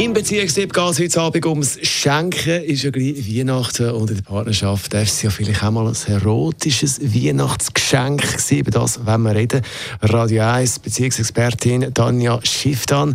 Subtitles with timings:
[0.00, 2.64] Im Beziehungstipp geht es heute Abend ums Schenken.
[2.64, 5.96] Ist ja gleich Weihnachten und in der Partnerschaft darf es ja vielleicht auch mal ein
[6.06, 8.60] erotisches Weihnachtsgeschenk sein.
[8.60, 9.60] Über das wenn wir reden.
[10.00, 13.14] Radio 1 Beziehungsexpertin Tanja Schifftan.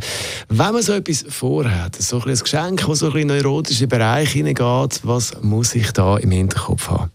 [0.50, 4.33] Wenn man so etwas vorhat, so ein Geschenk, das so ein in den erotischen Bereich
[4.33, 7.14] hineingeht, was muss ich da im Hinterkopf haben?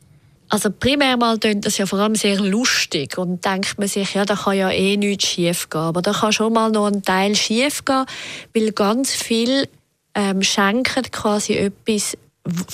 [0.50, 4.24] Also primär mal klingt das ja vor allem sehr lustig und denkt man sich, ja,
[4.24, 5.80] da kann ja eh nichts schief gehen.
[5.80, 8.04] Aber da kann schon mal noch ein Teil schief gehen,
[8.52, 9.68] weil ganz viel
[10.14, 12.16] ähm, schenken quasi etwas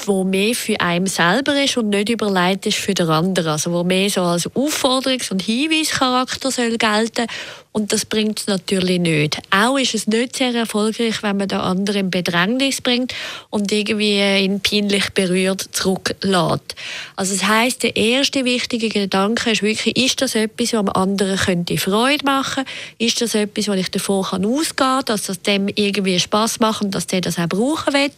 [0.07, 3.49] wo mehr für einen selber ist und nicht überlegt ist für den anderen.
[3.49, 7.27] Also wo mehr so als Aufforderungs- und Hinweischarakter soll gelten
[7.77, 9.39] und das bringt es natürlich nicht.
[9.51, 13.13] Auch ist es nicht sehr erfolgreich, wenn man den anderen in Bedrängnis bringt
[13.51, 16.75] und irgendwie ihn peinlich berührt zurücklässt.
[17.17, 21.37] Also das heißt, der erste wichtige Gedanke ist wirklich, ist das etwas, was dem anderen
[21.37, 22.65] könnte Freude machen
[22.97, 26.81] Ist das etwas, wo ich davon kann ausgehen kann, dass das dem irgendwie Spaß macht
[26.81, 28.11] und dass der das auch brauchen will?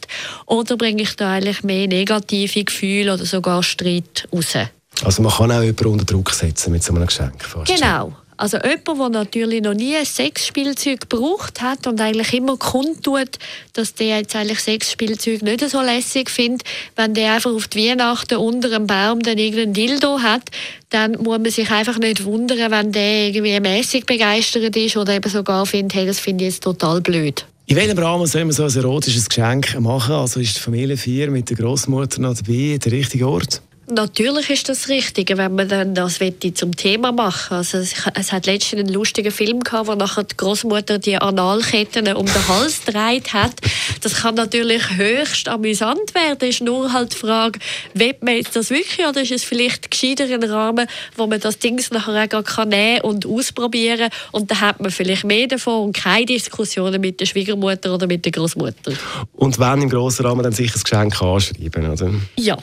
[0.47, 4.55] Oder bringe ich da eigentlich mehr negative Gefühle oder sogar Streit raus?
[5.03, 7.43] Also man kann auch jemanden unter Druck setzen mit so einem Geschenk.
[7.43, 7.75] Fast.
[7.75, 8.13] Genau.
[8.39, 13.31] Also jemand, der natürlich noch nie Sexspielzeug gebraucht hat und eigentlich immer kundtut,
[13.73, 16.63] dass der jetzt eigentlich Sexspielzeug nicht so lässig findet,
[16.95, 20.51] wenn der einfach auf die Weihnachten unter einem Baum dann irgendein Dildo hat,
[20.91, 25.29] dann muss man sich einfach nicht wundern, wenn der irgendwie mäßig begeistert ist oder eben
[25.29, 27.45] sogar findet, hey, das finde ich jetzt total blöd.
[27.67, 30.15] In welchem Rahmen soll man so ein erotisches Geschenk machen?
[30.15, 33.63] Also ist die Familie 4 mit der Großmutter noch dabei der richtige Ort?
[33.91, 36.19] Natürlich ist das richtig, wenn man dann das
[36.55, 40.37] zum Thema machen also es, es hat letztens einen lustigen Film gehabt, wo nachher die
[40.37, 43.55] Großmutter die Analketten um den Hals gedreht hat.
[44.03, 46.49] Das kann natürlich höchst amüsant werden.
[46.49, 47.61] Ist nur halt die Frage,
[47.95, 50.87] will man jetzt das wirklich oder ist es vielleicht gescheiter ein Rahmen,
[51.17, 55.25] wo man das Ding nachher auch kann nehmen und ausprobieren und dann hat man vielleicht
[55.25, 58.93] mehr davon und keine Diskussionen mit der Schwiegermutter oder mit der Großmutter.
[59.35, 62.11] Und wenn im grossen Rahmen dann sicher das Geschenk anschreiben, oder?
[62.37, 62.59] Ja.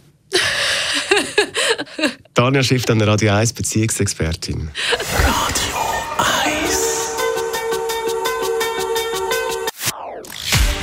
[2.36, 4.70] Tanja Schiff, eine Radio 1 Beziehungsexpertin.
[5.24, 5.78] Radio
[6.54, 7.16] 1.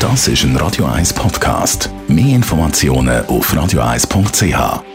[0.01, 1.91] Das ist ein Radio 1 Podcast.
[2.09, 4.92] Mehr Informationen auf radio1.ch.